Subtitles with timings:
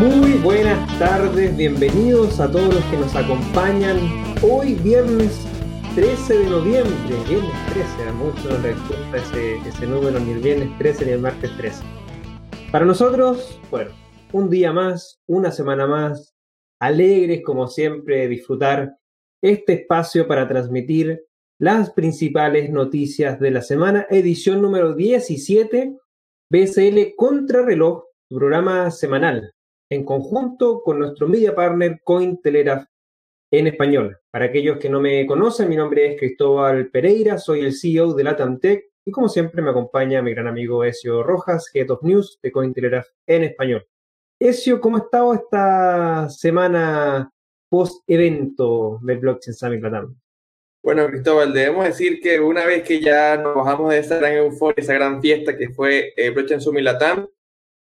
[0.00, 3.98] Muy buenas tardes, bienvenidos a todos los que nos acompañan
[4.42, 5.46] hoy viernes
[5.94, 6.94] 13 de noviembre,
[7.28, 11.12] viernes 13, a muchos no les gusta ese, ese número, ni el viernes 13 ni
[11.12, 11.84] el martes 13.
[12.72, 13.90] Para nosotros, bueno,
[14.32, 16.34] un día más, una semana más,
[16.80, 18.96] alegres como siempre de disfrutar
[19.42, 21.26] este espacio para transmitir
[21.58, 25.94] las principales noticias de la semana, edición número 17,
[26.48, 29.52] BSL Contrarreloj, programa semanal
[29.90, 32.86] en conjunto con nuestro media partner Cointelegraph
[33.50, 34.18] en español.
[34.30, 38.22] Para aquellos que no me conocen, mi nombre es Cristóbal Pereira, soy el CEO de
[38.22, 42.52] LatamTech y como siempre me acompaña mi gran amigo Ezio Rojas, Head of News de
[42.52, 43.86] Cointelegraph en español.
[44.38, 47.32] Ezio, ¿cómo ha estado esta semana
[47.68, 50.16] post-evento del Blockchain Summit Latam?
[50.82, 54.76] Bueno, Cristóbal, debemos decir que una vez que ya nos bajamos de esa gran euforia,
[54.78, 57.28] esa gran fiesta que fue el Blockchain Summit Latam,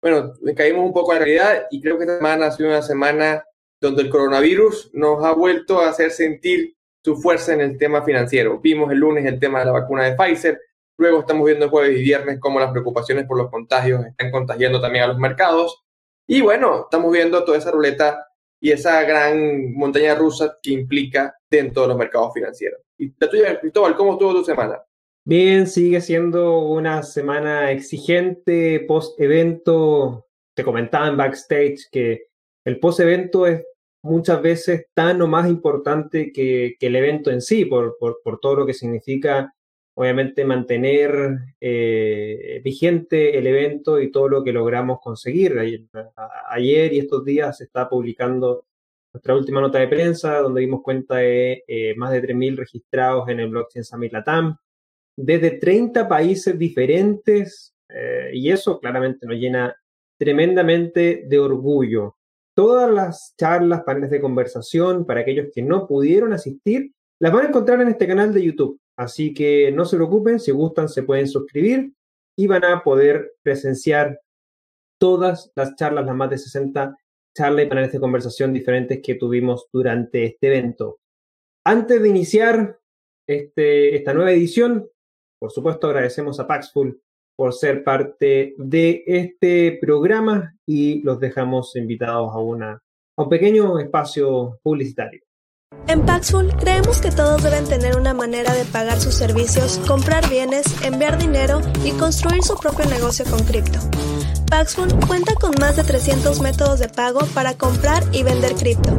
[0.01, 2.81] bueno, caímos un poco a la realidad y creo que esta semana ha sido una
[2.81, 3.43] semana
[3.81, 8.59] donde el coronavirus nos ha vuelto a hacer sentir su fuerza en el tema financiero.
[8.59, 10.59] Vimos el lunes el tema de la vacuna de Pfizer,
[10.97, 14.81] luego estamos viendo el jueves y viernes cómo las preocupaciones por los contagios están contagiando
[14.81, 15.83] también a los mercados.
[16.27, 18.27] Y bueno, estamos viendo toda esa ruleta
[18.59, 22.81] y esa gran montaña rusa que implica dentro de los mercados financieros.
[22.97, 24.81] Y la tuya, Cristóbal, ¿cómo estuvo tu semana?
[25.25, 30.27] Bien, sigue siendo una semana exigente, post-evento.
[30.55, 32.27] Te comentaba en backstage que
[32.65, 33.63] el post-evento es
[34.01, 37.97] muchas veces tan o más importante que, el evento en sí, por,
[38.41, 39.53] todo lo que significa,
[39.93, 45.59] obviamente, mantener eh, vigente el evento y todo lo que logramos conseguir.
[46.49, 48.65] Ayer, y estos días se está publicando
[49.13, 53.41] nuestra última nota de prensa, donde dimos cuenta de eh, más de 3.000 registrados en
[53.41, 54.57] el Blockchain Summit Latam
[55.21, 59.75] desde 30 países diferentes eh, y eso claramente nos llena
[60.17, 62.15] tremendamente de orgullo.
[62.55, 67.49] Todas las charlas, paneles de conversación para aquellos que no pudieron asistir, las van a
[67.49, 68.79] encontrar en este canal de YouTube.
[68.97, 71.93] Así que no se preocupen, si gustan se pueden suscribir
[72.37, 74.19] y van a poder presenciar
[74.97, 76.95] todas las charlas, las más de 60
[77.35, 80.99] charlas y paneles de conversación diferentes que tuvimos durante este evento.
[81.65, 82.79] Antes de iniciar
[83.27, 84.89] este, esta nueva edición,
[85.39, 87.01] por supuesto, agradecemos a Paxful
[87.35, 93.79] por ser parte de este programa y los dejamos invitados a, una, a un pequeño
[93.79, 95.21] espacio publicitario.
[95.87, 100.65] En Paxful creemos que todos deben tener una manera de pagar sus servicios, comprar bienes,
[100.83, 103.79] enviar dinero y construir su propio negocio con cripto.
[104.49, 108.91] Paxful cuenta con más de 300 métodos de pago para comprar y vender cripto.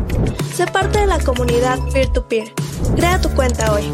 [0.55, 2.49] Sé parte de la comunidad peer-to-peer.
[2.49, 2.97] -peer.
[2.97, 3.85] Crea tu cuenta hoy.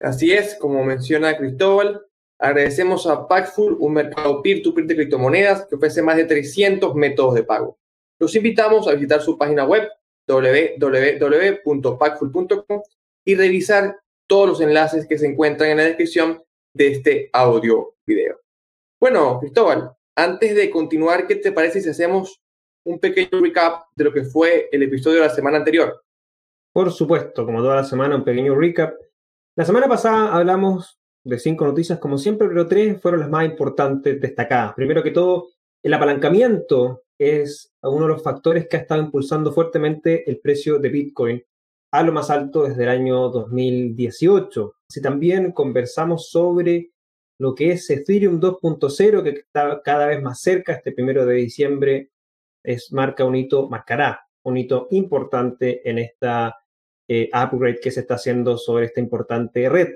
[0.00, 2.04] Así es, como menciona Cristóbal,
[2.38, 7.44] agradecemos a Packful, un mercado peer-to-peer de criptomonedas que ofrece más de 300 métodos de
[7.44, 7.78] pago.
[8.18, 9.88] Los invitamos a visitar su página web
[10.26, 12.82] www.packful.com
[13.24, 16.42] y revisar todos los enlaces que se encuentran en la descripción
[16.74, 18.40] de este audio video.
[19.00, 22.42] Bueno, Cristóbal, antes de continuar, ¿qué te parece si hacemos
[22.84, 26.02] un pequeño recap de lo que fue el episodio de la semana anterior?
[26.72, 28.94] Por supuesto, como toda la semana, un pequeño recap
[29.56, 34.20] la semana pasada hablamos de cinco noticias, como siempre, pero tres fueron las más importantes
[34.20, 34.74] destacadas.
[34.74, 35.48] Primero que todo,
[35.82, 40.90] el apalancamiento es uno de los factores que ha estado impulsando fuertemente el precio de
[40.90, 41.42] Bitcoin
[41.90, 44.74] a lo más alto desde el año 2018.
[44.90, 46.92] Si también conversamos sobre
[47.38, 52.10] lo que es Ethereum 2.0, que está cada vez más cerca, este primero de diciembre
[52.62, 56.54] es marca un hito, marcará un hito importante en esta
[57.08, 59.88] eh, upgrade que se está haciendo sobre esta importante red.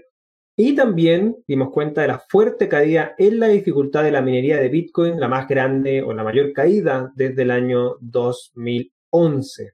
[0.56, 4.68] Y también dimos cuenta de la fuerte caída en la dificultad de la minería de
[4.68, 9.72] Bitcoin, la más grande o la mayor caída desde el año 2011.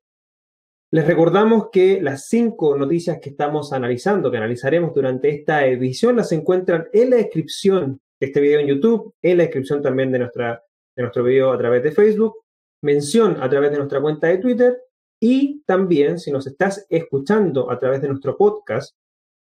[0.92, 6.30] Les recordamos que las cinco noticias que estamos analizando, que analizaremos durante esta edición, las
[6.30, 10.62] encuentran en la descripción de este video en YouTube, en la descripción también de, nuestra,
[10.94, 12.34] de nuestro video a través de Facebook,
[12.82, 14.78] mención a través de nuestra cuenta de Twitter
[15.20, 18.96] y también, si nos estás escuchando a través de nuestro podcast,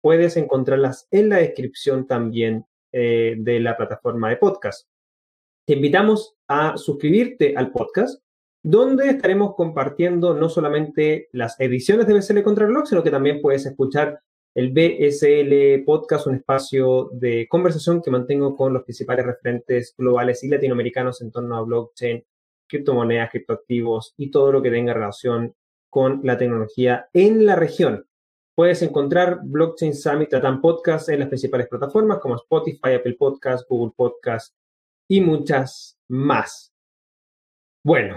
[0.01, 4.89] puedes encontrarlas en la descripción también eh, de la plataforma de podcast.
[5.67, 8.21] Te invitamos a suscribirte al podcast,
[8.63, 14.21] donde estaremos compartiendo no solamente las ediciones de BSL Contrarreloj, sino que también puedes escuchar
[14.55, 20.49] el BSL Podcast, un espacio de conversación que mantengo con los principales referentes globales y
[20.49, 22.25] latinoamericanos en torno a blockchain,
[22.67, 25.55] criptomonedas, criptoactivos y todo lo que tenga relación
[25.91, 28.07] con la tecnología en la región.
[28.55, 33.93] Puedes encontrar Blockchain Summit Latam Podcast en las principales plataformas como Spotify, Apple Podcast, Google
[33.97, 34.55] Podcast
[35.09, 36.73] y muchas más.
[37.83, 38.17] Bueno,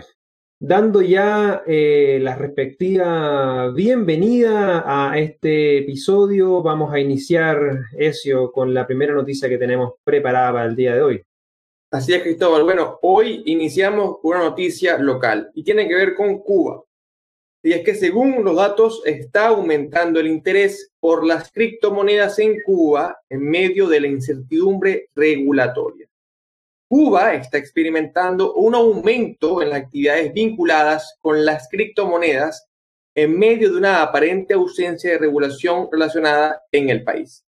[0.60, 7.58] dando ya eh, la respectiva bienvenida a este episodio, vamos a iniciar,
[7.98, 11.24] Ezio, con la primera noticia que tenemos preparada para el día de hoy.
[11.92, 12.64] Así es, Cristóbal.
[12.64, 16.84] Bueno, hoy iniciamos una noticia local y tiene que ver con Cuba.
[17.65, 23.18] Y es que según los datos está aumentando el interés por las criptomonedas en Cuba
[23.30, 26.07] en medio de la incertidumbre regulatoria.
[26.89, 32.68] Cuba está experimentando un aumento en las actividades vinculadas con las criptomonedas
[33.15, 37.45] en medio de una aparente ausencia de regulación relacionada en el país.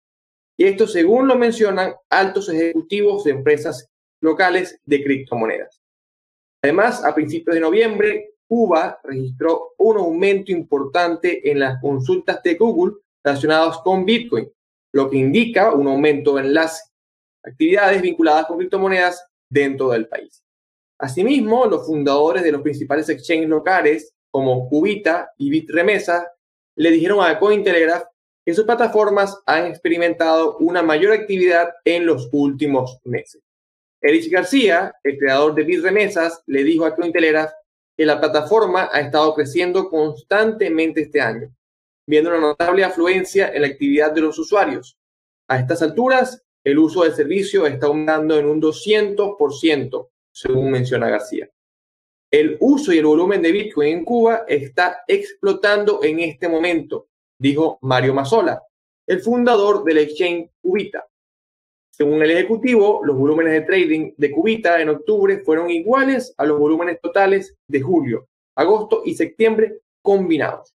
[0.57, 5.81] Y esto según lo mencionan altos ejecutivos de empresas locales de criptomonedas.
[6.61, 12.95] Además, a principios de noviembre, Cuba registró un aumento importante en las consultas de Google
[13.23, 14.51] relacionadas con Bitcoin,
[14.91, 16.91] lo que indica un aumento en las
[17.45, 20.43] actividades vinculadas con criptomonedas dentro del país.
[20.99, 26.29] Asimismo, los fundadores de los principales exchanges locales, como Cubita y Bitremesa,
[26.75, 28.03] le dijeron a Cointelegraph
[28.45, 33.41] que sus plataformas han experimentado una mayor actividad en los últimos meses.
[34.01, 37.53] Erich García, el creador de Bitremesas, le dijo a Cointelegraph
[38.05, 41.53] la plataforma ha estado creciendo constantemente este año,
[42.07, 44.97] viendo una notable afluencia en la actividad de los usuarios.
[45.47, 51.49] A estas alturas, el uso del servicio está aumentando en un 200%, según menciona García.
[52.31, 57.77] El uso y el volumen de Bitcoin en Cuba está explotando en este momento, dijo
[57.81, 58.63] Mario Mazzola,
[59.05, 61.05] el fundador del exchange Cubita.
[62.01, 66.57] Según el ejecutivo, los volúmenes de trading de Cubita en octubre fueron iguales a los
[66.57, 70.73] volúmenes totales de julio, agosto y septiembre combinados.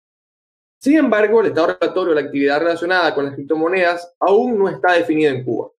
[0.78, 4.92] Sin embargo, el estado regulatorio de la actividad relacionada con las criptomonedas aún no está
[4.92, 5.70] definido en Cuba.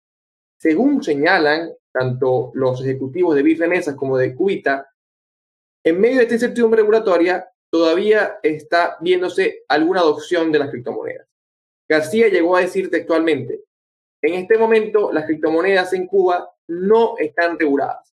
[0.56, 4.88] Según señalan tanto los ejecutivos de Bitremesas como de Cubita,
[5.84, 11.28] en medio de esta incertidumbre regulatoria todavía está viéndose alguna adopción de las criptomonedas.
[11.86, 13.60] García llegó a decir textualmente,
[14.24, 18.14] en este momento las criptomonedas en Cuba no están reguladas.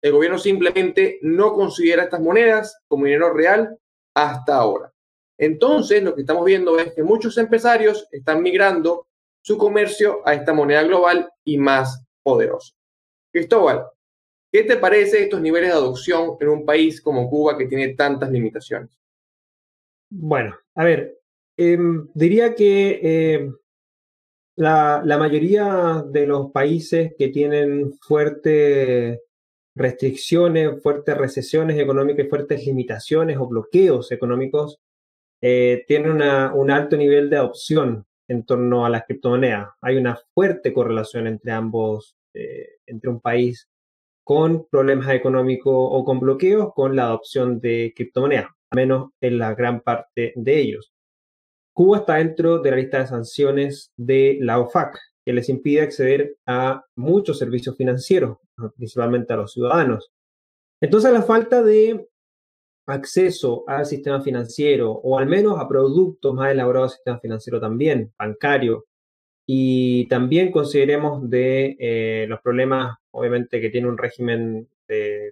[0.00, 3.78] El gobierno simplemente no considera estas monedas como dinero real
[4.14, 4.92] hasta ahora.
[5.38, 9.06] Entonces, lo que estamos viendo es que muchos empresarios están migrando
[9.42, 12.74] su comercio a esta moneda global y más poderosa.
[13.32, 13.86] Cristóbal,
[14.50, 18.30] ¿qué te parece estos niveles de adopción en un país como Cuba que tiene tantas
[18.30, 18.90] limitaciones?
[20.10, 21.18] Bueno, a ver,
[21.56, 23.56] em, diría que em,
[24.56, 29.20] la, mayoría de los países que tienen fuertes
[29.74, 34.78] restricciones, fuertes recesiones económicas fuertes limitaciones o bloqueos económicos
[35.40, 36.20] eh, tienen
[36.54, 39.70] un alto nivel de adopción en torno a las criptomonedas.
[39.80, 43.68] Hay una fuerte correlación entre ambos, eh, entre un país
[44.24, 49.54] con problemas económicos o con bloqueos, con la adopción de criptomonedas, al menos en la
[49.54, 50.91] gran parte de ellos.
[51.72, 56.36] Cuba está dentro de la lista de sanciones de la OFAC, que les impide acceder
[56.46, 58.38] a muchos servicios financieros,
[58.76, 60.10] principalmente a los ciudadanos.
[60.80, 62.08] Entonces, la falta de
[62.86, 68.12] acceso al sistema financiero o al menos a productos más elaborados del sistema financiero también,
[68.18, 68.86] bancario,
[69.46, 74.68] y también consideremos de eh, los problemas, obviamente, que tiene un régimen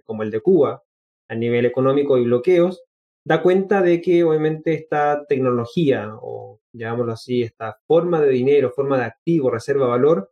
[0.05, 0.81] como el de Cuba
[1.29, 2.83] a nivel económico y bloqueos,
[3.23, 8.97] da cuenta de que obviamente esta tecnología, o llamémoslo así, esta forma de dinero, forma
[8.97, 10.31] de activo, reserva de valor,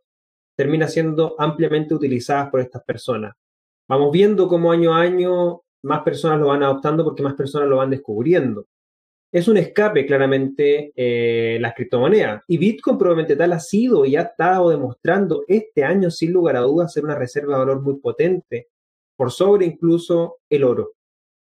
[0.56, 3.34] termina siendo ampliamente utilizada por estas personas.
[3.88, 7.78] Vamos viendo cómo año a año más personas lo van adoptando porque más personas lo
[7.78, 8.66] van descubriendo.
[9.32, 12.42] Es un escape claramente eh, las criptomonedas.
[12.48, 16.60] Y Bitcoin probablemente tal ha sido y ha estado demostrando este año sin lugar a
[16.60, 18.68] dudas ser una reserva de valor muy potente,
[19.16, 20.92] por sobre incluso el oro.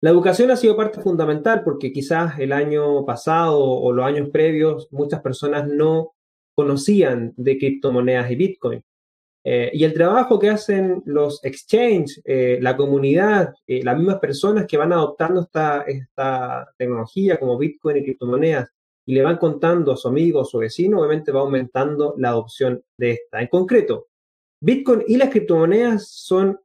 [0.00, 4.88] La educación ha sido parte fundamental porque quizás el año pasado o los años previos
[4.90, 6.12] muchas personas no
[6.54, 8.84] conocían de criptomonedas y Bitcoin.
[9.48, 14.66] Eh, y el trabajo que hacen los exchanges, eh, la comunidad, eh, las mismas personas
[14.66, 18.68] que van adoptando esta, esta tecnología como Bitcoin y criptomonedas
[19.06, 22.82] y le van contando a su amigo o su vecino, obviamente va aumentando la adopción
[22.98, 23.40] de esta.
[23.40, 24.08] En concreto,
[24.60, 26.58] Bitcoin y las criptomonedas son,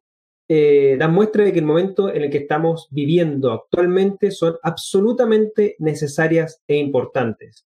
[0.98, 6.62] dan muestra de que el momento en el que estamos viviendo actualmente son absolutamente necesarias
[6.68, 7.66] e importantes.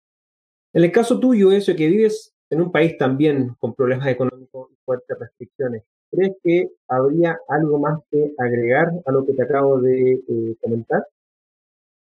[0.74, 4.76] En el caso tuyo, eso que vives en un país también con problemas económicos y
[4.86, 10.14] fuertes restricciones, ¿crees que habría algo más que agregar a lo que te acabo de
[10.14, 11.06] eh, comentar?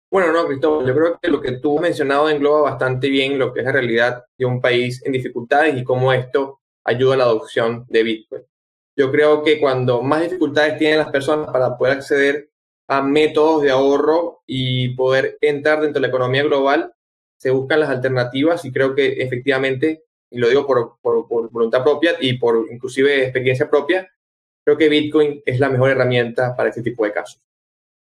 [0.10, 3.54] Bueno, no, Cristóbal, yo creo que lo que tú has mencionado engloba bastante bien lo
[3.54, 7.24] que es la realidad de un país en dificultades y cómo esto ayuda a la
[7.26, 8.44] adopción de Bitcoin.
[8.96, 12.50] Yo creo que cuando más dificultades tienen las personas para poder acceder
[12.88, 16.94] a métodos de ahorro y poder entrar dentro de la economía global,
[17.38, 22.38] se buscan las alternativas y creo que efectivamente, y lo digo por, voluntad propia y
[22.38, 24.12] por inclusive experiencia propia,
[24.64, 27.42] creo que Bitcoin es la mejor herramienta para este tipo de casos.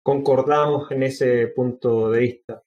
[0.05, 2.63] Concordamos en ese punto de vista.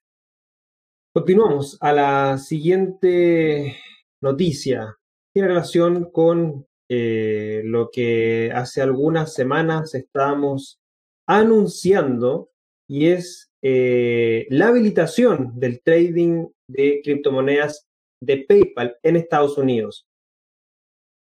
[1.14, 3.78] Continuamos a la siguiente
[4.22, 4.98] noticia.
[5.34, 10.80] Tiene relación con eh, lo que hace algunas semanas estábamos
[11.28, 12.50] anunciando
[12.90, 17.88] y es eh, la habilitación del trading de criptomonedas
[18.22, 20.08] de PayPal en Estados Unidos.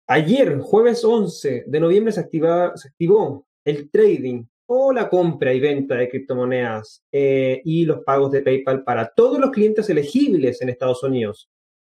[0.07, 5.95] Ayer, jueves 11 de noviembre, se, se activó el trading o la compra y venta
[5.95, 11.03] de criptomonedas eh, y los pagos de PayPal para todos los clientes elegibles en Estados
[11.03, 11.49] Unidos.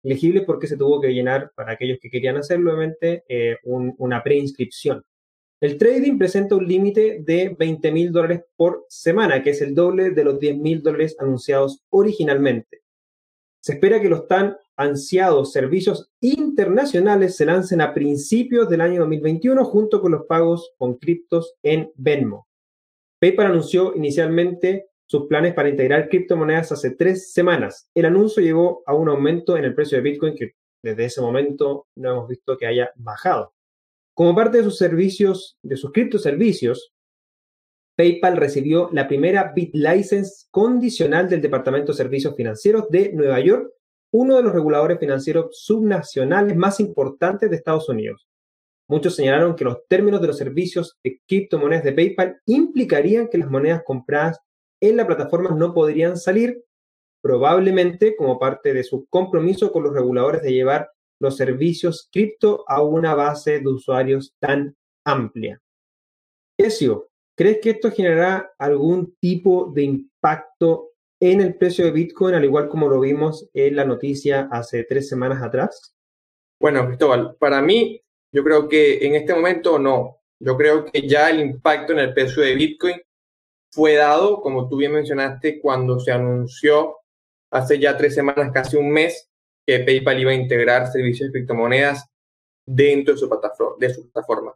[0.06, 5.04] Elegibles porque se tuvo que llenar, para aquellos que querían hacerlo, obviamente, eh, una preinscripción.
[5.60, 10.12] El trading presenta un límite de 20 mil dólares por semana, que es el doble
[10.12, 12.84] de los 10 mil dólares anunciados originalmente.
[13.62, 19.66] Se espera que los tan ansiados servicios internacionales se lancen a principios del año 2021
[19.66, 22.48] junto con los pagos con criptos en Venmo.
[23.20, 27.90] PayPal anunció inicialmente sus planes para integrar criptomonedas hace tres semanas.
[27.94, 31.88] El anuncio llevó a un aumento en el precio de Bitcoin que desde ese momento
[31.96, 33.54] no hemos visto que haya bajado.
[34.14, 36.94] Como parte de sus servicios, de sus criptoservicios,
[37.98, 43.72] PayPal recibió la primera BitLicense condicional del Departamento de Servicios Financieros de Nueva York,
[44.12, 48.28] uno de los reguladores financieros subnacionales más importantes de Estados Unidos.
[48.88, 53.50] Muchos señalaron que los términos de los servicios de criptomonedas de PayPal implicarían que las
[53.50, 54.40] monedas compradas
[54.90, 56.64] en la plataforma no podrían salir,
[57.22, 60.90] probablemente como parte de su compromiso con los reguladores de llevar
[61.20, 64.76] los servicios cripto a una base de usuarios tan
[65.06, 65.62] amplia.
[66.58, 72.46] Ezio, ¿crees que esto generará algún tipo de impacto en el precio de Bitcoin, al
[72.46, 75.96] igual como lo vimos en la noticia hace tres semanas atrás?
[76.60, 78.02] Bueno, Cristóbal, para mí,
[78.32, 80.22] yo creo que en este momento no.
[80.40, 83.02] Yo creo que ya el impacto en el precio de Bitcoin
[83.76, 86.96] fue dado, como tú bien mencionaste, cuando se anunció
[87.52, 89.30] hace ya tres semanas, casi un mes,
[89.68, 92.06] que PayPal iba a integrar servicios de criptomonedas
[92.66, 94.54] dentro de su, plataforma, de su plataforma.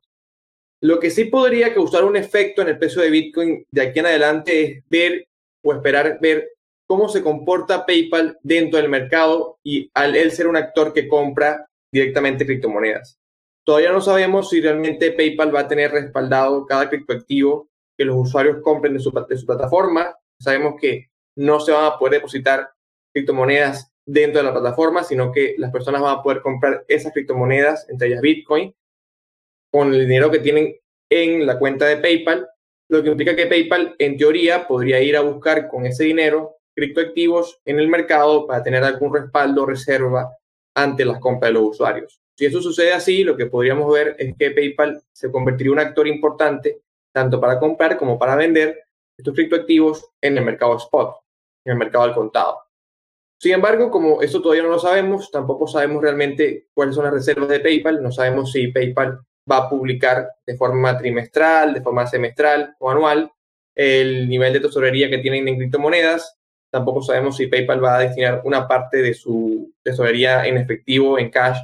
[0.82, 4.06] Lo que sí podría causar un efecto en el precio de Bitcoin de aquí en
[4.06, 5.28] adelante es ver
[5.64, 6.54] o esperar ver
[6.88, 11.68] cómo se comporta PayPal dentro del mercado y al él ser un actor que compra
[11.92, 13.20] directamente criptomonedas.
[13.66, 17.69] Todavía no sabemos si realmente PayPal va a tener respaldado cada criptoactivo
[18.00, 20.16] que los usuarios compren de su, plataforma.
[20.40, 22.72] Sabemos que no se van a poder depositar
[23.14, 27.90] criptomonedas dentro de la plataforma, sino que las personas van a poder comprar esas criptomonedas,
[27.90, 28.74] entre ellas Bitcoin,
[29.70, 30.78] con el dinero que tienen
[31.12, 32.48] en la cuenta de PayPal,
[32.90, 37.60] lo que implica que PayPal, en teoría, podría ir a buscar con ese dinero criptoactivos
[37.66, 40.38] en el mercado para tener algún respaldo reserva
[40.74, 42.22] ante las compras de los usuarios.
[42.38, 45.86] Si eso sucede así, lo que podríamos ver es que PayPal se convertiría en un
[45.86, 46.80] actor importante
[47.14, 48.84] tanto para comprar como para vender
[49.18, 51.18] estos criptoactivos en el mercado spot,
[51.66, 52.64] en el mercado al contado.
[53.38, 57.50] Sin embargo, como esto todavía no lo sabemos, tampoco sabemos realmente cuáles son las reservas
[57.50, 62.76] de PayPal, no sabemos si PayPal va a publicar de forma trimestral, de forma semestral
[62.80, 63.32] o anual
[63.76, 66.38] el nivel de tesorería que tienen en criptomonedas.
[66.70, 71.30] Tampoco sabemos si PayPal va a destinar una parte de su tesorería en efectivo, en
[71.30, 71.60] cash,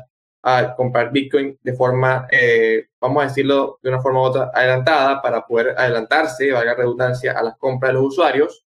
[0.48, 5.20] a comprar Bitcoin de forma, eh, vamos a decirlo de una forma u otra, adelantada
[5.20, 8.64] para poder adelantarse, valga redundancia, a las compras de los usuarios.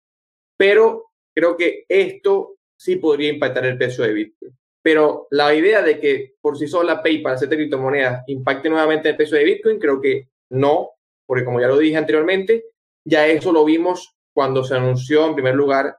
[0.57, 4.57] Pero creo que esto sí podría impactar el precio de Bitcoin.
[4.83, 9.37] Pero la idea de que por sí sola PayPal, hacer criptomonedas, impacte nuevamente el precio
[9.37, 10.91] de Bitcoin, creo que no,
[11.27, 12.67] porque como ya lo dije anteriormente,
[13.05, 15.99] ya eso lo vimos cuando se anunció en primer lugar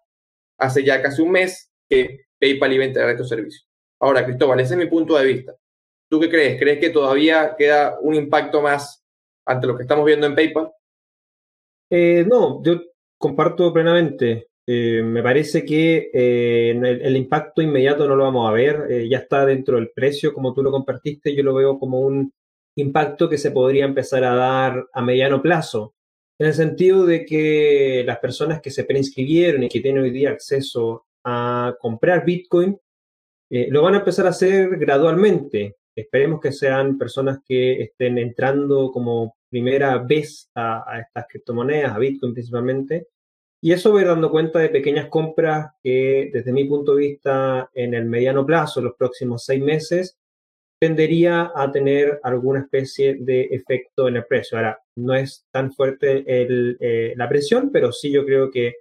[0.57, 3.67] hace ya casi un mes que PayPal iba a integrar estos servicios.
[3.99, 5.55] Ahora, Cristóbal, ese es mi punto de vista.
[6.09, 6.59] ¿Tú qué crees?
[6.59, 9.03] ¿Crees que todavía queda un impacto más
[9.45, 10.71] ante lo que estamos viendo en PayPal?
[11.89, 12.81] Eh, no, yo
[13.17, 14.49] comparto plenamente.
[14.67, 19.19] Eh, me parece que eh, el, impacto inmediato no lo vamos a ver, eh, ya
[19.19, 22.33] está dentro del precio, como tú lo compartiste, yo lo veo como un
[22.75, 25.93] impacto que se podría empezar a dar a mediano plazo,
[26.39, 30.31] en el sentido de que las personas que se preinscribieron y que tienen hoy día
[30.31, 32.77] acceso a comprar Bitcoin,
[33.49, 35.77] lo van a empezar a hacer gradualmente.
[35.95, 42.33] Esperemos que sean personas que estén entrando como primera vez a estas criptomonedas, a Bitcoin
[42.33, 43.07] principalmente,
[43.65, 47.07] y eso va a ir dando cuenta de pequeñas compras que, desde mi punto de
[47.07, 50.19] vista, en el mediano plazo, los próximos seis meses,
[50.79, 54.57] tendería a tener alguna especie de efecto en el precio.
[54.57, 58.75] Ahora, no es tan fuerte eh, la presión, pero sí yo creo que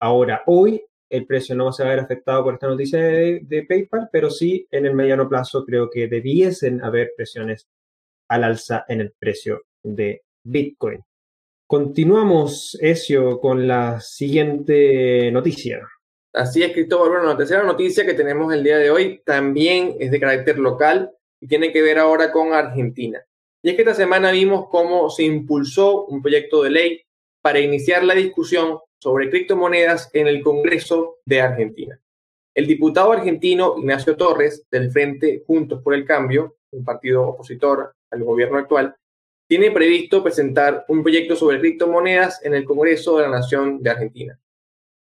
[0.00, 4.30] ahora, hoy, el precio no va a ver afectado por esta noticia de, PayPal, pero
[4.30, 7.68] sí en el mediano plazo creo que debiesen haber presiones
[8.28, 11.00] al alza en el precio de Bitcoin.
[11.66, 15.80] Continuamos, Ezio, con la siguiente noticia.
[16.32, 17.10] Así es, Cristóbal.
[17.10, 21.10] Bueno, la tercera noticia que tenemos el día de hoy también es de carácter local
[21.40, 23.24] y tiene que ver ahora con Argentina.
[23.62, 27.02] Y es que esta semana vimos cómo se impulsó un proyecto de ley
[27.42, 32.00] para iniciar la discusión sobre criptomonedas en el Congreso de Argentina.
[32.54, 38.24] El diputado argentino Ignacio Torres, del Frente Juntos por el Cambio, un partido opositor al
[38.24, 38.96] gobierno actual,
[39.48, 44.40] tiene previsto presentar un proyecto sobre criptomonedas en el Congreso de la Nación de Argentina.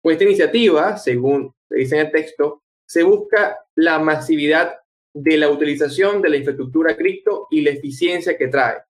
[0.03, 4.75] Con esta iniciativa, según se dice en el texto, se busca la masividad
[5.13, 8.83] de la utilización de la infraestructura cripto y la eficiencia que trae.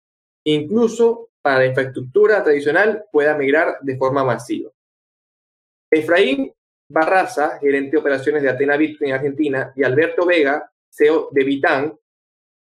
[0.43, 4.71] Incluso para la infraestructura tradicional pueda migrar de forma masiva.
[5.95, 6.51] Efraín
[6.89, 11.97] Barraza, gerente de operaciones de Atena Bitcoin Argentina, y Alberto Vega, CEO de Bitán,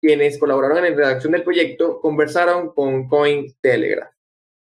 [0.01, 4.11] quienes colaboraron en la redacción del proyecto, conversaron con Cointelegraph.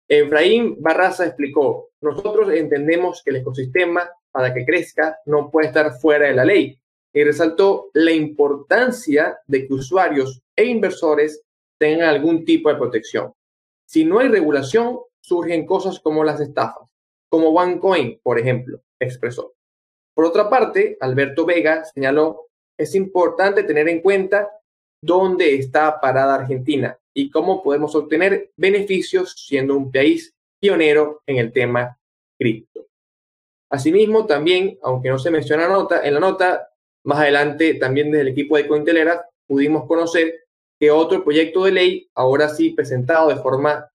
[0.08, 6.28] Efraín Barraza explicó, nosotros entendemos que el ecosistema, para que crezca, no puede estar fuera
[6.28, 6.78] de la ley,
[7.12, 11.42] y resaltó la importancia de que usuarios e inversores
[11.78, 13.34] tengan algún tipo de protección.
[13.86, 16.88] Si no hay regulación, surgen cosas como las estafas
[17.34, 19.54] como OneCoin, por ejemplo, expresó.
[20.14, 22.46] Por otra parte, Alberto Vega señaló,
[22.78, 24.48] es importante tener en cuenta
[25.02, 31.50] dónde está parada Argentina y cómo podemos obtener beneficios siendo un país pionero en el
[31.50, 31.98] tema
[32.38, 32.86] cripto.
[33.68, 36.68] Asimismo, también, aunque no se menciona nota, en la nota,
[37.02, 40.46] más adelante también desde el equipo de Cointelegraph pudimos conocer
[40.78, 43.90] que otro proyecto de ley, ahora sí presentado de forma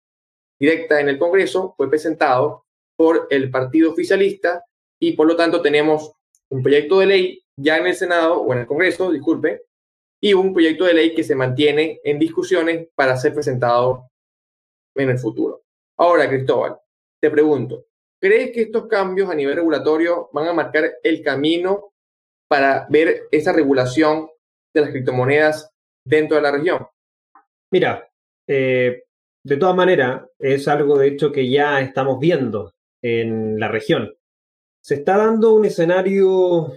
[0.58, 2.64] directa en el Congreso, fue presentado
[2.98, 4.64] por el partido oficialista
[5.00, 6.12] y por lo tanto tenemos
[6.50, 9.62] un proyecto de ley ya en el Senado o en el Congreso, disculpe,
[10.20, 14.10] y un proyecto de ley que se mantiene en discusiones para ser presentado
[14.96, 15.62] en el futuro.
[15.96, 16.76] Ahora, Cristóbal,
[17.20, 17.86] te pregunto,
[18.20, 21.92] ¿crees que estos cambios a nivel regulatorio van a marcar el camino
[22.48, 24.28] para ver esa regulación
[24.74, 25.70] de las criptomonedas
[26.04, 26.88] dentro de la región?
[27.70, 28.08] Mira,
[28.48, 29.04] eh,
[29.44, 34.14] de todas maneras, es algo de hecho que ya estamos viendo en la región.
[34.80, 36.72] Se está dando un escenario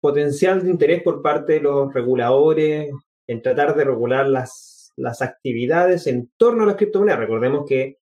[0.00, 2.90] potencial de interés por parte de los reguladores
[3.26, 7.20] en tratar de regular las, las actividades en torno a las criptomonedas.
[7.20, 7.98] Recordemos que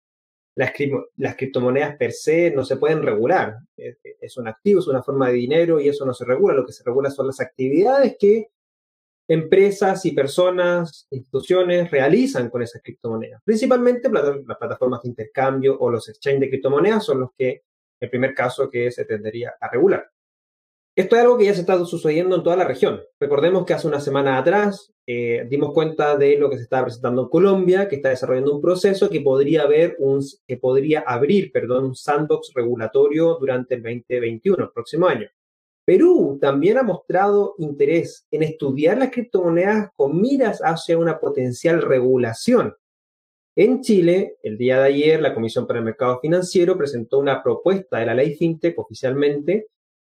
[0.56, 0.74] las,
[1.18, 3.58] las, criptomonedas per se no se pueden regular.
[3.76, 6.54] Es, es, un activo, es una forma de dinero y eso no se regula.
[6.54, 8.50] Lo que se regula son las actividades que
[9.28, 13.42] empresas y personas, instituciones realizan con esas criptomonedas.
[13.44, 17.64] Principalmente las plataformas de intercambio o los exchanges de criptomonedas son los que,
[18.00, 20.10] el primer caso que se tendría a regular.
[20.96, 23.02] Esto es algo que ya se está sucediendo en toda la región.
[23.20, 27.24] Recordemos que hace una semana atrás eh, dimos cuenta de lo que se estaba presentando
[27.24, 31.86] en Colombia, que está desarrollando un proceso que podría, haber un, que podría abrir perdón,
[31.86, 35.30] un sandbox regulatorio durante el 2021, el próximo año.
[35.88, 42.76] Perú también ha mostrado interés en estudiar las criptomonedas con miras hacia una potencial regulación.
[43.56, 48.00] En Chile, el día de ayer, la Comisión para el Mercado Financiero presentó una propuesta
[48.00, 49.68] de la ley FinTech oficialmente,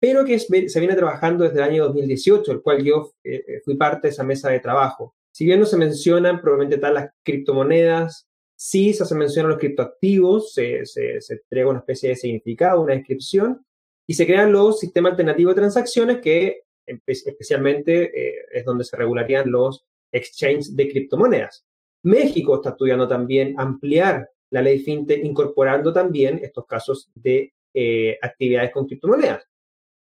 [0.00, 3.76] pero que se viene trabajando desde el año 2018, el cual yo eh, eh, fui
[3.76, 5.14] parte de esa mesa de trabajo.
[5.30, 10.85] Si bien no se mencionan probablemente tal las criptomonedas, sí se mencionan los criptoactivos, se,
[10.85, 13.64] se, se entrega una especie de significado, una descripción,
[14.11, 16.62] y se crean los sistemas alternativos de transacciones que
[17.07, 21.64] especialmente eh, es donde se regularían los exchanges de criptomonedas.
[22.03, 28.73] México está estudiando también ampliar la ley FinTech incorporando también estos casos de eh, actividades
[28.73, 29.46] con criptomonedas.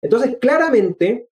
[0.02, 1.28] Entonces, claramente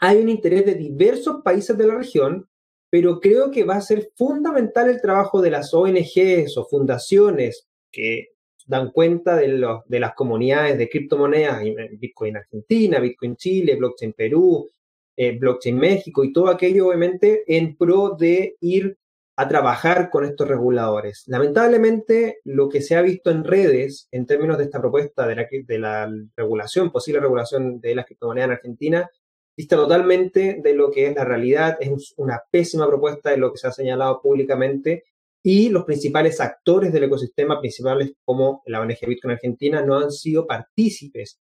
[0.00, 2.48] hay un interés de diversos países de la región,
[2.88, 8.30] pero creo que va a ser fundamental el trabajo de las ONGs o fundaciones que
[8.70, 11.60] dan cuenta de, los, de las comunidades de criptomonedas,
[11.98, 14.70] Bitcoin Argentina, Bitcoin Chile, Blockchain Perú,
[15.16, 18.96] eh, Blockchain México y todo aquello obviamente en pro de ir
[19.34, 21.24] a trabajar con estos reguladores.
[21.26, 25.48] Lamentablemente, lo que se ha visto en redes en términos de esta propuesta de la,
[25.50, 29.10] de la regulación, posible regulación de las criptomonedas en Argentina,
[29.56, 31.76] dista totalmente de lo que es la realidad.
[31.80, 35.02] Es una pésima propuesta de lo que se ha señalado públicamente
[35.42, 40.46] y los principales actores del ecosistema, principales como la ONG Bitcoin Argentina, no han sido
[40.46, 41.40] partícipes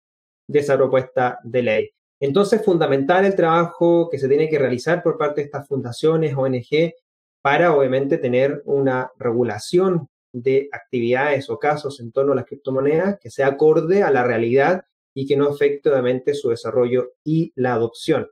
[0.46, 1.90] de esa propuesta de ley.
[2.20, 6.94] Entonces, fundamental el trabajo que se tiene que realizar por parte de estas fundaciones, ONG,
[7.42, 13.30] para obviamente tener una regulación de actividades o casos en torno a las criptomonedas que
[13.30, 18.28] sea acorde a la realidad y que no afecte obviamente su desarrollo y la adopción.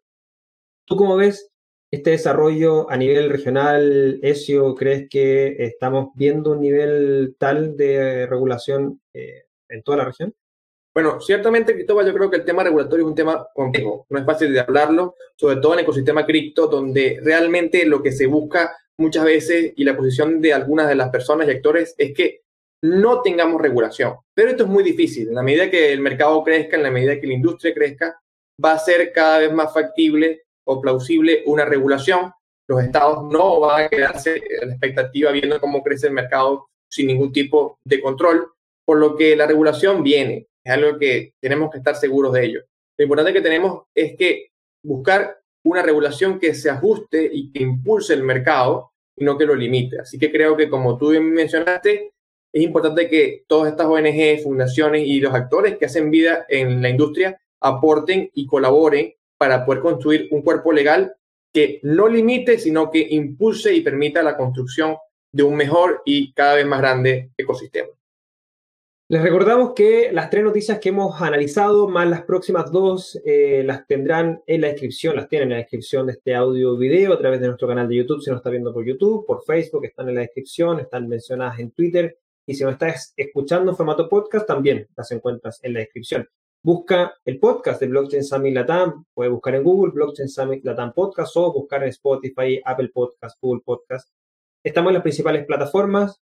[0.84, 1.50] ¿Tú cómo ves
[1.94, 4.74] este desarrollo a nivel regional, Ezio?
[4.74, 10.34] ¿Crees que estamos viendo un nivel tal de regulación eh, en toda la región?
[10.94, 14.06] Bueno, ciertamente, Cristóbal, yo creo que el tema regulatorio es un tema complejo.
[14.10, 18.12] No es fácil de hablarlo, sobre todo en el ecosistema cripto, donde realmente lo que
[18.12, 22.14] se busca muchas veces y la posición de algunas de las personas y actores es
[22.14, 22.42] que
[22.82, 24.14] no tengamos regulación.
[24.34, 25.28] Pero esto es muy difícil.
[25.28, 28.20] En la medida que el mercado crezca, en la medida que la industria crezca,
[28.64, 32.32] va a ser cada vez más factible o plausible una regulación.
[32.68, 37.08] Los estados no van a quedarse en la expectativa viendo cómo crece el mercado sin
[37.08, 38.52] ningún tipo de control,
[38.86, 42.60] por lo que la regulación viene es algo que tenemos que estar seguros de ello.
[42.98, 44.48] Lo importante que tenemos es que
[44.82, 49.54] buscar una regulación que se ajuste y que impulse el mercado y no que lo
[49.54, 50.00] limite.
[50.00, 52.12] Así que creo que como tú mencionaste,
[52.52, 56.88] es importante que todas estas ONG, fundaciones y los actores que hacen vida en la
[56.88, 61.14] industria aporten y colaboren para poder construir un cuerpo legal
[61.52, 64.96] que no limite, sino que impulse y permita la construcción
[65.32, 67.88] de un mejor y cada vez más grande ecosistema.
[69.06, 73.86] Les recordamos que las tres noticias que hemos analizado, más las próximas dos, eh, las
[73.86, 77.38] tendrán en la descripción, las tienen en la descripción de este audio video a través
[77.40, 80.14] de nuestro canal de YouTube, si nos está viendo por YouTube, por Facebook, están en
[80.14, 84.88] la descripción, están mencionadas en Twitter, y si nos estás escuchando en formato podcast, también
[84.96, 86.26] las encuentras en la descripción.
[86.66, 91.36] Busca el podcast de Blockchain Summit Latam, puede buscar en Google Blockchain Summit Latam Podcast
[91.36, 94.08] o buscar en Spotify, Apple Podcast, Google Podcast.
[94.64, 96.22] Estamos en las principales plataformas,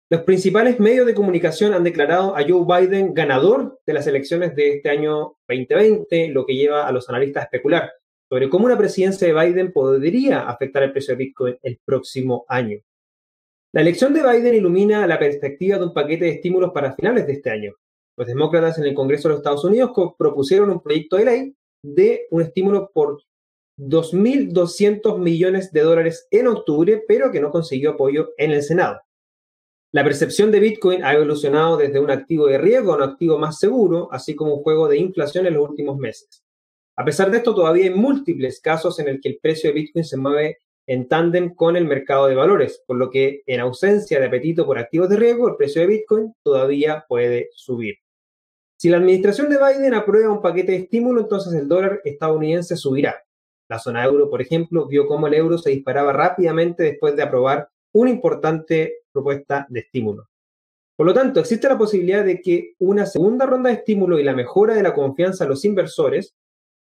[0.09, 4.74] Los principales medios de comunicación han declarado a Joe Biden ganador de las elecciones de
[4.74, 7.90] este año 2020, lo que lleva a los analistas a especular
[8.31, 12.79] sobre cómo una presidencia de Biden podría afectar el precio de Bitcoin el próximo año.
[13.72, 17.33] La elección de Biden ilumina la perspectiva de un paquete de estímulos para finales de
[17.33, 17.72] este año.
[18.16, 22.26] Los demócratas en el Congreso de los Estados Unidos propusieron un proyecto de ley de
[22.31, 23.22] un estímulo por
[23.79, 29.00] 2.200 millones de dólares en octubre, pero que no consiguió apoyo en el Senado.
[29.92, 33.59] La percepción de Bitcoin ha evolucionado desde un activo de riesgo a un activo más
[33.59, 36.42] seguro, así como un juego de inflación en los últimos meses.
[36.96, 40.05] A pesar de esto, todavía hay múltiples casos en el que el precio de Bitcoin
[40.05, 44.26] se mueve en tándem con el mercado de valores, por lo que en ausencia de
[44.26, 47.96] apetito por activos de riesgo, el precio de Bitcoin todavía puede subir.
[48.79, 53.17] Si la administración de Biden aprueba un paquete de estímulo, entonces el dólar estadounidense subirá.
[53.69, 57.69] La zona euro, por ejemplo, vio cómo el euro se disparaba rápidamente después de aprobar
[57.93, 60.29] una importante propuesta de estímulo.
[60.95, 64.35] Por lo tanto, existe la posibilidad de que una segunda ronda de estímulo y la
[64.35, 66.35] mejora de la confianza de los inversores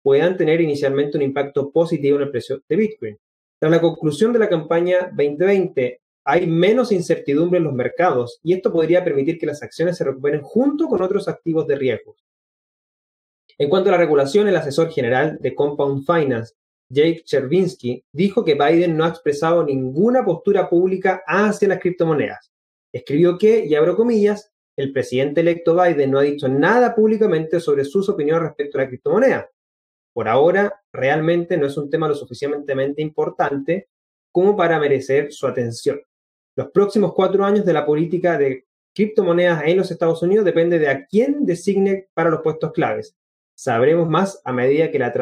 [0.03, 3.19] puedan tener inicialmente un impacto positivo en el precio de Bitcoin.
[3.59, 8.71] Tras la conclusión de la campaña 2020, hay menos incertidumbre en los mercados y esto
[8.71, 12.17] podría permitir que las acciones se recuperen junto con otros activos de riesgo.
[13.57, 16.53] En cuanto a la regulación, el asesor general de Compound Finance,
[16.91, 22.53] Jake Chervinsky, dijo que Biden no ha expresado ninguna postura pública hacia las criptomonedas.
[22.93, 27.87] Escribió que, y abro comillas, el presidente electo Biden no ha dicho nada públicamente sobre
[27.87, 29.51] sus opiniones respecto a la criptomoneda.
[30.13, 33.89] Por ahora, realmente no es un tema lo suficientemente importante
[34.31, 35.99] como para merecer su atención.
[36.59, 40.89] Los próximos cuatro años de la política de criptomonedas en los Estados Unidos depende de
[40.89, 43.15] a quién designe para los puestos claves.
[43.57, 45.13] Sabremos más a medida que la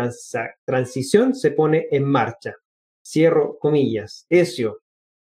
[0.64, 2.56] transición se pone en marcha.
[3.06, 4.24] Cierro comillas.
[4.30, 4.80] Ezio,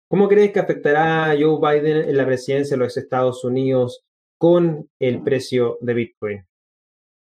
[0.08, 4.04] ¿cómo crees que afectará a Joe Biden en la presidencia de los Estados Unidos
[4.38, 6.46] con el precio de Bitcoin?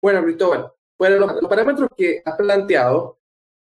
[0.02, 3.20] Bueno, Cristóbal, bueno, los, parámetros que has planteado,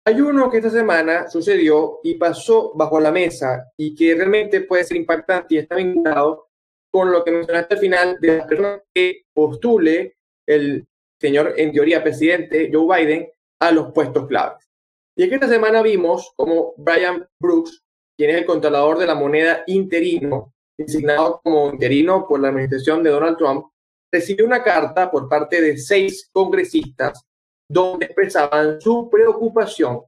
[0.08, 4.84] hay uno que esta semana sucedió y pasó bajo la mesa y que realmente puede
[4.84, 6.50] ser impactante y está vinculado
[6.91, 10.88] con lo que mencionaste al final de la persona que postule el
[11.20, 13.28] señor, en teoría, presidente Joe Biden
[13.60, 14.70] a los puestos claves.
[15.18, 17.84] Y es que esta semana vimos como Brian Brooks,
[18.15, 23.10] quien es el controlador de la moneda interino, designado como interino por la administración de
[23.10, 23.65] Donald Trump,
[24.12, 27.24] recibió una carta por parte de seis congresistas
[27.67, 30.01] donde expresaban su preocupación,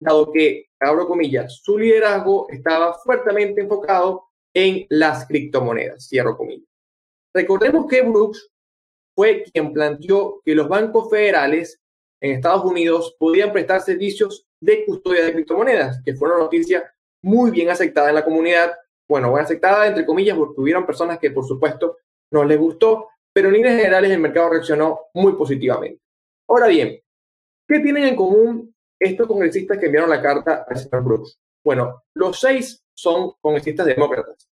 [0.00, 6.68] dado que, abro comillas, su liderazgo estaba fuertemente enfocado en las criptomonedas, cierro comillas.
[7.34, 8.50] Recordemos que Brooks
[9.14, 11.80] fue quien planteó que los bancos federales
[12.20, 16.90] en Estados Unidos podían prestar servicios de custodia de criptomonedas, que fue una noticia
[17.22, 18.74] muy bien aceptada en la comunidad.
[19.08, 21.98] Bueno, bien aceptada entre comillas porque hubieron personas que por supuesto
[22.30, 26.00] no les gustó, pero en líneas generales el mercado reaccionó muy positivamente.
[26.48, 27.00] Ahora bien,
[27.68, 31.38] ¿qué tienen en común estos congresistas que enviaron la carta al señor Brooks?
[31.64, 34.48] Bueno, los seis son congresistas demócratas.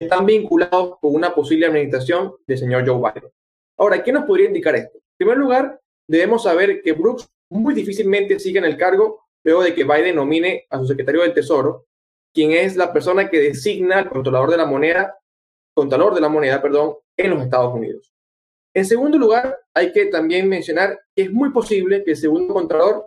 [0.00, 3.30] Están vinculados con una posible administración del señor Joe Biden.
[3.78, 4.98] Ahora, ¿qué nos podría indicar esto?
[4.98, 9.74] En primer lugar, debemos saber que Brooks muy difícilmente sigue en el cargo luego de
[9.74, 11.86] que Biden nomine a su secretario del Tesoro,
[12.34, 15.18] quien es la persona que designa al controlador de la moneda,
[15.74, 18.12] contador de la moneda, perdón, en los Estados Unidos.
[18.76, 23.06] En segundo lugar, hay que también mencionar que es muy posible que el segundo contralor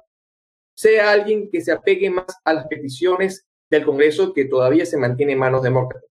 [0.75, 5.34] sea alguien que se apegue más a las peticiones del Congreso que todavía se mantiene
[5.34, 6.10] en manos demócratas,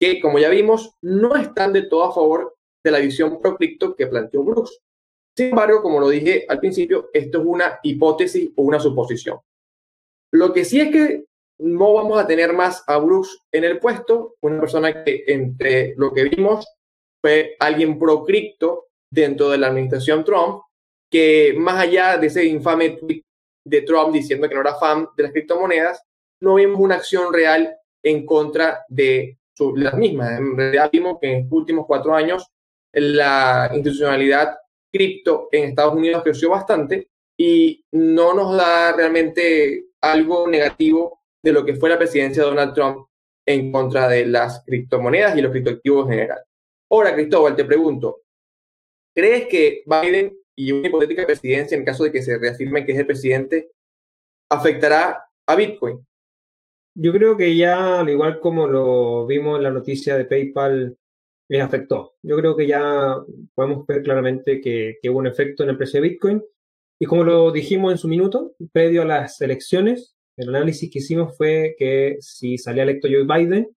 [0.00, 3.94] que como ya vimos, no están de todo a favor de la visión pro cripto
[3.94, 4.80] que planteó Brooks.
[5.36, 9.38] Sin embargo, como lo dije al principio, esto es una hipótesis o una suposición.
[10.32, 11.26] Lo que sí es que
[11.58, 16.14] no vamos a tener más a Brooks en el puesto, una persona que entre lo
[16.14, 16.66] que vimos
[17.22, 20.62] fue alguien pro cripto dentro de la administración Trump,
[21.10, 23.22] que más allá de ese infame tweet
[23.64, 26.02] de Trump diciendo que no era fan de las criptomonedas,
[26.40, 29.38] no vimos una acción real en contra de
[29.76, 30.38] las mismas.
[30.38, 32.48] En realidad vimos que en los últimos cuatro años
[32.92, 34.56] la institucionalidad
[34.92, 37.08] cripto en Estados Unidos creció bastante
[37.38, 42.74] y no nos da realmente algo negativo de lo que fue la presidencia de Donald
[42.74, 43.06] Trump
[43.46, 46.42] en contra de las criptomonedas y los criptoactivos en general.
[46.92, 48.20] Ahora, Cristóbal, te pregunto,
[49.14, 52.98] ¿crees que Biden y una hipotética presidencia, en caso de que se reafirme que es
[52.98, 53.70] el presidente,
[54.50, 56.06] afectará a Bitcoin?
[56.94, 60.98] Yo creo que ya, al igual como lo vimos en la noticia de PayPal
[61.48, 62.12] les afectó.
[62.22, 63.16] Yo creo que ya
[63.54, 66.44] podemos ver claramente que, hubo un efecto en el precio de Bitcoin.
[67.00, 71.38] Y como lo dijimos en su minuto, previo a las elecciones, el análisis que hicimos
[71.38, 73.74] fue que si salía electo Joe Biden,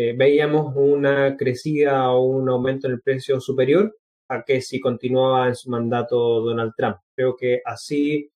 [0.00, 3.96] eh, veíamos una crecida o un aumento en el precio superior
[4.28, 6.98] a que si continuaba en su mandato Donald Trump.
[7.16, 8.30] Creo que así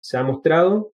[0.00, 0.92] se ha mostrado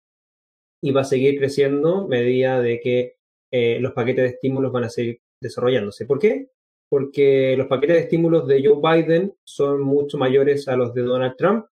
[0.80, 3.16] y va a seguir creciendo a medida de que
[3.50, 6.06] eh, los paquetes de estímulos van a seguir desarrollándose.
[6.06, 6.48] ¿Por qué?
[6.94, 11.34] porque los paquetes de estímulos de Joe Biden son mucho mayores a los de Donald
[11.36, 11.66] Trump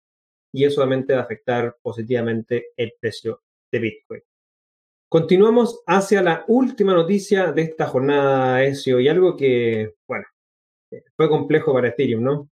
[0.51, 4.21] y eso va a afectar positivamente el precio de Bitcoin.
[5.11, 10.23] Continuamos hacia la última noticia de esta jornada, Ezio, y algo que, bueno,
[11.17, 12.49] fue complejo para Ethereum, ¿no?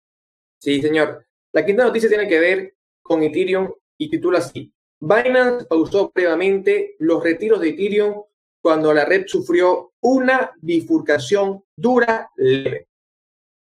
[0.60, 1.24] Sí, señor.
[1.52, 4.72] La quinta noticia tiene que ver con Ethereum y titula así.
[4.98, 8.24] Binance pausó previamente los retiros de Ethereum
[8.60, 12.88] cuando la red sufrió una bifurcación dura leve.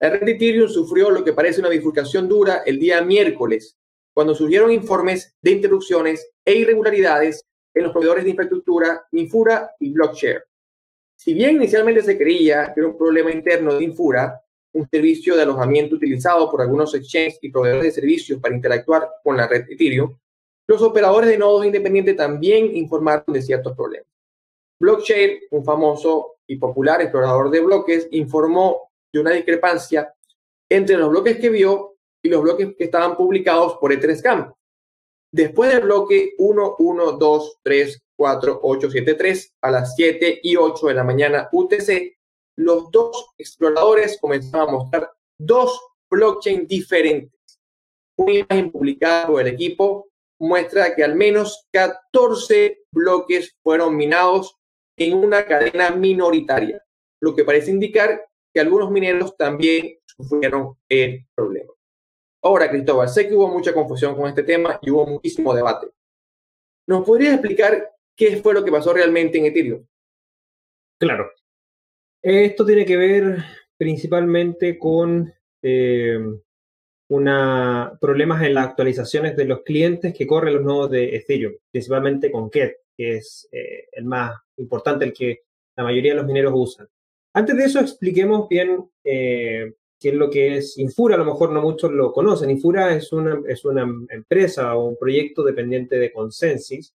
[0.00, 3.78] La red de Ethereum sufrió lo que parece una bifurcación dura el día miércoles,
[4.12, 7.44] cuando surgieron informes de interrupciones e irregularidades
[7.78, 10.44] en los proveedores de infraestructura Infura y Blockshare.
[11.16, 14.40] Si bien inicialmente se creía que era un problema interno de Infura,
[14.72, 19.36] un servicio de alojamiento utilizado por algunos exchanges y proveedores de servicios para interactuar con
[19.36, 20.16] la red Ethereum,
[20.66, 24.08] los operadores de nodos independientes también informaron de ciertos problemas.
[24.78, 30.14] Blockchain, un famoso y popular explorador de bloques, informó de una discrepancia
[30.68, 34.52] entre los bloques que vio y los bloques que estaban publicados por Etherscan.
[35.30, 40.56] Después del bloque 1, 1, 2, 3, 4, 8, 7, 3 a las 7 y
[40.56, 42.16] 8 de la mañana UTC,
[42.56, 47.60] los dos exploradores comenzaron a mostrar dos blockchains diferentes.
[48.16, 50.08] Una imagen publicada por el equipo
[50.40, 54.56] muestra que al menos 14 bloques fueron minados
[54.96, 56.84] en una cadena minoritaria,
[57.20, 61.72] lo que parece indicar que algunos mineros también sufrieron el problema.
[62.48, 65.88] Ahora, Cristóbal, sé que hubo mucha confusión con este tema y hubo muchísimo debate.
[66.86, 69.84] ¿Nos podrías explicar qué fue lo que pasó realmente en Ethereum?
[70.98, 71.30] Claro.
[72.22, 73.44] Esto tiene que ver
[73.76, 75.30] principalmente con
[75.60, 76.18] eh,
[78.00, 82.48] problemas en las actualizaciones de los clientes que corren los nodos de Ethereum, principalmente con
[82.48, 85.42] Ket, que es eh, el más importante, el que
[85.76, 86.88] la mayoría de los mineros usan.
[87.34, 91.14] Antes de eso, expliquemos bien eh, qué es lo que es Infura.
[91.14, 92.50] A lo mejor no muchos lo conocen.
[92.50, 96.92] Infura es una, es una empresa o un proyecto dependiente de Consensus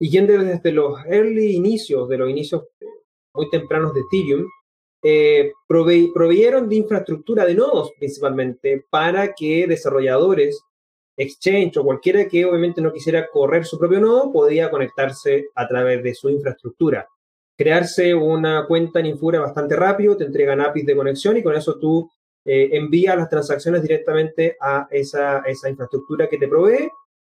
[0.00, 2.64] y quien desde los early inicios, de los inicios
[3.34, 4.46] muy tempranos de Ethereum,
[5.02, 10.60] eh, proveyeron de infraestructura de nodos principalmente para que desarrolladores,
[11.16, 16.02] exchange o cualquiera que obviamente no quisiera correr su propio nodo podía conectarse a través
[16.02, 17.08] de su infraestructura.
[17.58, 21.76] Crearse una cuenta en Infura bastante rápido, te entregan APIs de conexión y con eso
[21.78, 22.08] tú
[22.44, 26.88] eh, envías las transacciones directamente a esa, esa infraestructura que te provee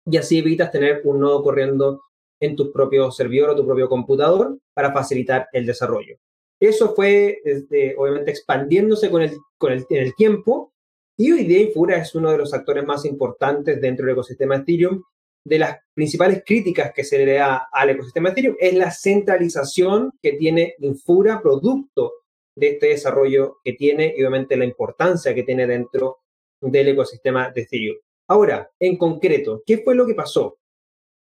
[0.05, 2.01] y así evitas tener un nodo corriendo
[2.39, 6.17] en tu propio servidor o tu propio computador para facilitar el desarrollo.
[6.59, 10.73] Eso fue, este, obviamente, expandiéndose con el, con el, en el tiempo
[11.17, 15.01] y hoy día Infura es uno de los actores más importantes dentro del ecosistema Ethereum.
[15.45, 20.33] De las principales críticas que se le da al ecosistema Ethereum es la centralización que
[20.33, 22.13] tiene Infura, producto
[22.55, 26.19] de este desarrollo que tiene y obviamente la importancia que tiene dentro
[26.61, 27.97] del ecosistema de Ethereum.
[28.27, 30.57] Ahora, en concreto, ¿qué fue lo que pasó?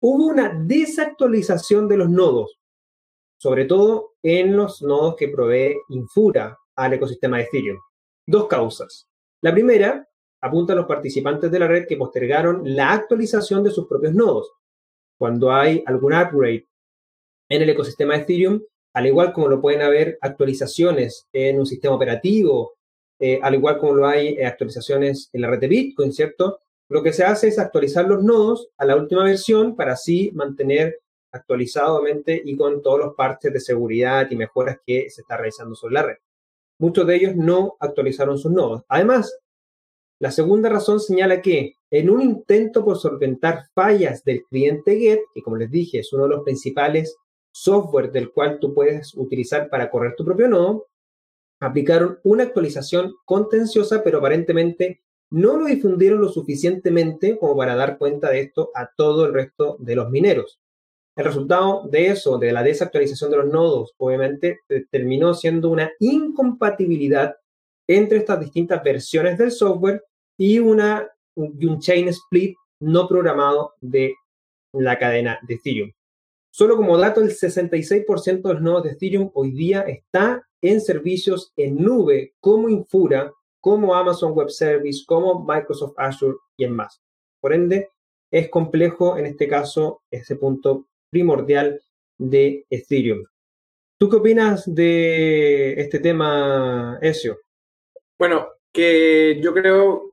[0.03, 2.61] Hubo una desactualización de los nodos
[3.41, 7.79] sobre todo en los nodos que provee Infura al ecosistema de Ethereum.
[8.27, 9.09] Dos causas.
[9.41, 10.07] La primera
[10.41, 14.53] apunta a los participantes de la red que postergaron la actualización de sus propios nodos.
[15.19, 16.67] Cuando hay algún upgrade
[17.49, 18.63] en el ecosistema de Ethereum,
[18.95, 22.75] al igual como lo pueden haber actualizaciones en un sistema operativo,
[23.19, 26.61] eh, al igual como lo hay eh, actualizaciones en la red de Bitcoin, ¿cierto?
[26.89, 31.01] Lo que se hace es actualizar los nodos a la última versión para así mantener
[31.33, 35.95] actualizadamente y con todos los parches de seguridad y mejoras que se está realizando sobre
[35.95, 36.17] la red.
[36.79, 38.83] Muchos de ellos no actualizaron sus nodos.
[38.89, 39.39] Además,
[40.21, 45.43] la segunda razón señala que en un intento por solventar fallas del cliente GET, que
[45.43, 47.17] como les dije es uno de los principales
[47.53, 50.89] software del cual tú puedes utilizar para correr tu propio nodo,
[51.59, 58.31] aplicaron una actualización contenciosa, pero aparentemente no lo difundieron lo suficientemente como para dar cuenta
[58.31, 60.61] de esto a todo el resto de los mineros.
[61.17, 64.59] El resultado de eso, de la desactualización de los nodos, obviamente
[64.91, 67.37] terminó siendo una incompatibilidad
[67.89, 70.05] entre estas distintas versiones del software
[70.41, 74.15] y, una, un chain split no programado de
[74.73, 75.93] la cadena de Ethereum.
[76.51, 81.53] Solo como dato, el 66% de los nodos de Ethereum hoy día está en servicios
[81.57, 87.03] en nube como Infura, como Amazon Web Service, como Microsoft Azure y en más.
[87.43, 87.91] Por ende,
[88.31, 91.83] es complejo en este caso ese punto primordial
[92.17, 93.27] de Ethereum.
[93.99, 97.41] ¿Tú qué opinas de este tema, Ezio?
[98.19, 100.10] Bueno, que yo creo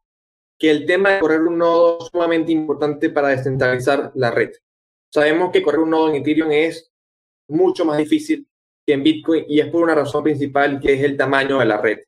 [0.58, 4.52] que el tema de correr un nodo es sumamente importante para descentralizar la red.
[5.14, 6.92] Sabemos que correr un nodo en Ethereum es
[7.48, 8.48] mucho más difícil
[8.86, 11.78] que en Bitcoin y es por una razón principal que es el tamaño de la
[11.78, 12.00] red.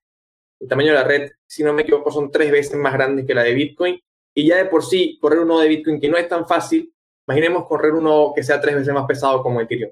[0.60, 3.34] El tamaño de la red, si no me equivoco, son tres veces más grande que
[3.34, 4.00] la de Bitcoin
[4.36, 6.94] y ya de por sí correr un nodo de Bitcoin que no es tan fácil
[7.30, 9.92] Imaginemos correr uno que sea tres veces más pesado como Ethereum.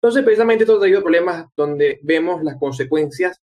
[0.00, 3.42] Entonces, precisamente esto ha traído problemas donde vemos las consecuencias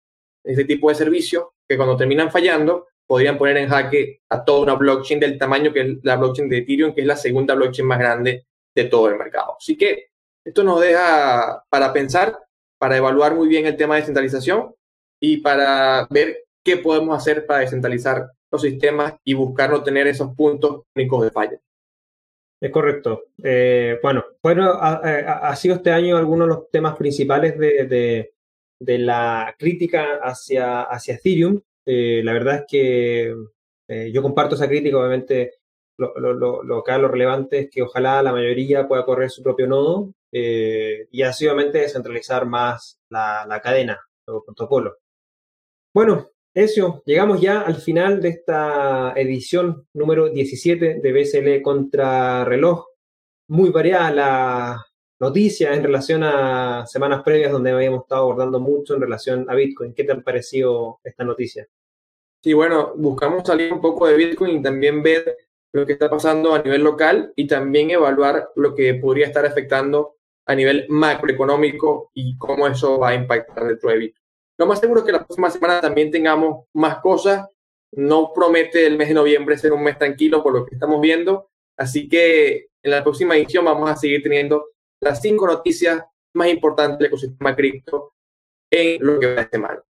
[0.45, 4.61] de este tipo de servicios que cuando terminan fallando podrían poner en jaque a toda
[4.61, 7.89] una blockchain del tamaño que es la blockchain de Ethereum, que es la segunda blockchain
[7.89, 9.57] más grande de todo el mercado.
[9.59, 10.11] Así que
[10.45, 12.39] esto nos deja para pensar,
[12.79, 14.77] para evaluar muy bien el tema de descentralización
[15.21, 20.33] y para ver qué podemos hacer para descentralizar los sistemas y buscar no tener esos
[20.37, 21.61] puntos únicos de falla.
[22.61, 23.25] Es correcto.
[23.43, 28.33] Eh, bueno, bueno ha, sido este año algunos de los temas principales de,
[28.79, 31.61] la crítica hacia, hacia Ethereum.
[31.93, 33.35] Eh, la verdad es que
[33.89, 35.55] eh, yo comparto esa crítica, obviamente
[35.99, 39.67] lo, lo, lo, acá lo relevante es que ojalá la mayoría pueda correr su propio
[39.67, 44.99] nodo y así obviamente descentralizar más la, la cadena, el protocolo.
[45.93, 52.87] Bueno, eso, llegamos ya al final de esta edición número 17 de BSL contra reloj.
[53.49, 54.87] Muy variada la
[55.21, 59.93] noticia en relación a semanas previas donde habíamos estado abordando mucho en relación a Bitcoin.
[59.93, 61.69] ¿Qué te ha parecido esta noticia?
[62.43, 65.37] Sí, bueno, buscamos salir un poco de Bitcoin y también ver
[65.73, 70.17] lo que está pasando a nivel local y también evaluar lo que podría estar afectando
[70.47, 74.25] a nivel macroeconómico y cómo eso va a impactar dentro de Bitcoin.
[74.59, 77.47] Lo más seguro es que la próxima semana también tengamos más cosas.
[77.93, 81.51] No promete el mes de noviembre ser un mes tranquilo por lo que estamos viendo.
[81.79, 84.67] Así que en la próxima edición vamos a seguir teniendo
[85.01, 88.13] las cinco noticias más importantes del ecosistema cripto
[88.71, 89.83] en lo que va de semana.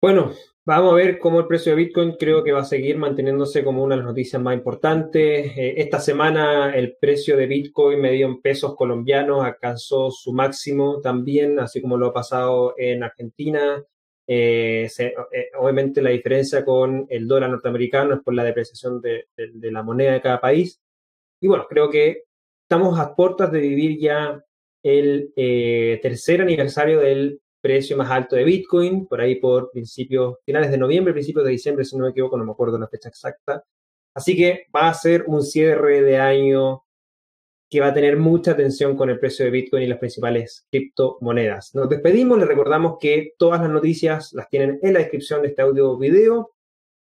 [0.00, 0.32] Bueno,
[0.66, 3.82] vamos a ver cómo el precio de Bitcoin creo que va a seguir manteniéndose como
[3.82, 5.56] una de las noticias más importantes.
[5.56, 11.58] Eh, esta semana el precio de Bitcoin medido en pesos colombianos alcanzó su máximo también,
[11.60, 13.82] así como lo ha pasado en Argentina.
[14.28, 15.14] Eh, eh,
[15.58, 20.12] obviamente la diferencia con el dólar norteamericano es por la depreciación de, de la moneda
[20.12, 20.78] de cada país.
[21.40, 22.24] Y bueno, creo que
[22.68, 24.44] estamos a puertas de vivir ya
[24.82, 25.32] el
[26.02, 31.12] tercer aniversario del precio más alto de Bitcoin, por ahí por principios, finales de noviembre,
[31.12, 33.64] principios de diciembre, si no me equivoco, no me acuerdo la fecha exacta.
[34.14, 36.84] Así que va a ser un cierre de año
[37.68, 41.74] que va a tener mucha atención con el precio de Bitcoin y las principales criptomonedas.
[41.74, 45.62] Nos despedimos, les recordamos que todas las noticias las tienen en la descripción de este
[45.62, 46.54] audio video.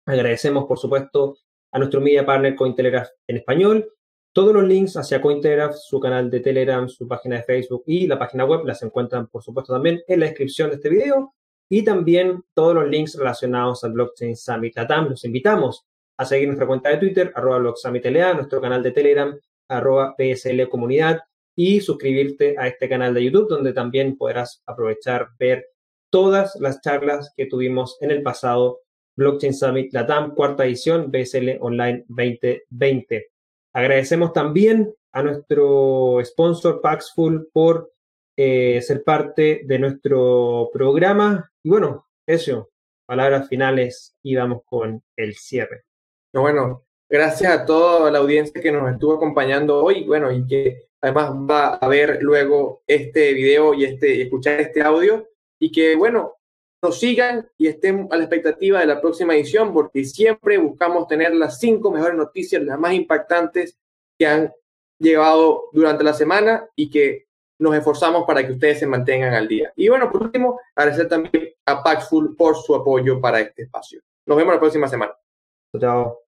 [0.06, 1.38] Agradecemos, por supuesto,
[1.72, 3.94] a nuestro media partner Cointelegraph en español
[4.40, 8.18] todos los links hacia Cointelegraph, su canal de Telegram, su página de Facebook y la
[8.18, 11.34] página web las encuentran, por supuesto, también en la descripción de este video
[11.68, 15.10] y también todos los links relacionados al Blockchain Summit Latam.
[15.10, 15.86] Los invitamos
[16.16, 19.38] a seguir nuestra cuenta de Twitter, arroba LA, nuestro canal de Telegram,
[19.68, 21.20] arroba PSL Comunidad
[21.54, 25.66] y suscribirte a este canal de YouTube donde también podrás aprovechar, ver
[26.10, 28.80] todas las charlas que tuvimos en el pasado
[29.18, 33.32] Blockchain Summit Latam, cuarta edición, BSL Online 2020.
[33.74, 37.92] Agradecemos también a nuestro sponsor Paxful por
[38.38, 41.52] eh, ser parte de nuestro programa.
[41.64, 42.70] Y bueno, eso,
[43.06, 45.84] palabras finales y vamos con el cierre.
[46.34, 51.32] Bueno, gracias a toda la audiencia que nos estuvo acompañando hoy, bueno, y que además
[51.32, 55.28] va a ver luego este video y este escuchar este audio
[55.60, 56.39] y que bueno,
[56.82, 61.36] nos sigan y estén a la expectativa de la próxima edición, porque siempre buscamos tener
[61.36, 63.78] las cinco mejores noticias, las más impactantes
[64.18, 64.54] que han
[65.00, 67.28] llegado durante la semana y que
[67.60, 69.74] nos esforzamos para que ustedes se mantengan al día.
[69.76, 74.02] Y bueno, por último, agradecer también a Paxful por su apoyo para este espacio.
[74.26, 75.14] Nos vemos la próxima semana.
[75.78, 76.29] Chao.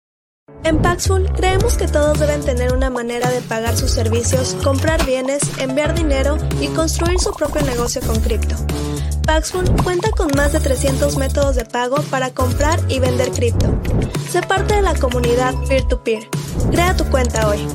[0.64, 5.42] En Paxful creemos que todos deben tener una manera de pagar sus servicios, comprar bienes,
[5.58, 8.54] enviar dinero y construir su propio negocio con cripto.
[9.26, 13.74] Paxful cuenta con más de 300 métodos de pago para comprar y vender cripto.
[14.30, 16.28] Sé parte de la comunidad peer-to-peer.
[16.70, 17.66] Crea tu cuenta hoy.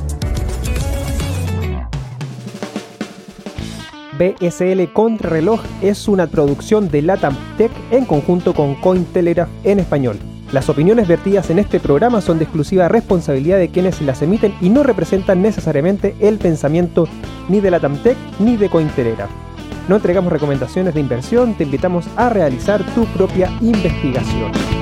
[4.17, 10.19] BSL Contrarreloj es una producción de Latam Tech en conjunto con Cointelegraph en español.
[10.51, 14.69] Las opiniones vertidas en este programa son de exclusiva responsabilidad de quienes las emiten y
[14.69, 17.07] no representan necesariamente el pensamiento
[17.49, 19.29] ni de la TAMTEC ni de Cointelegraph.
[19.87, 24.78] No entregamos recomendaciones de inversión, te invitamos a realizar tu propia investigación.